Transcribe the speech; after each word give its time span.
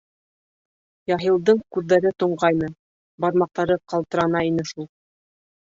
Яһилдың 1.11 1.61
күҙҙәре 1.77 2.13
тонғайны, 2.25 2.73
бармаҡтары 3.27 3.81
ҡалтырана 3.95 4.47
ине 4.53 4.69
шул. 4.73 4.93